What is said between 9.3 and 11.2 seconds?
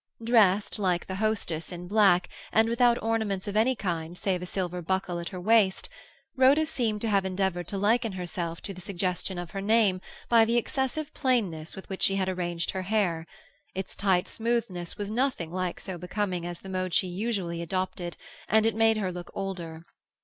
of her name by the excessive